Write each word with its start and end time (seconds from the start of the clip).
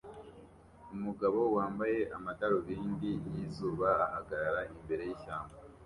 Umugabo 0.95 1.39
wambaye 1.55 1.99
amadarubindi 2.17 3.11
yizuba 3.33 3.89
ahagarara 4.05 4.61
imbere 4.75 5.03
yishyamba 5.09 5.55